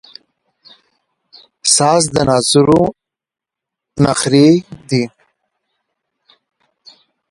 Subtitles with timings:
[1.75, 2.75] موزیک د نازو
[4.03, 4.49] نخری
[4.89, 5.03] دی.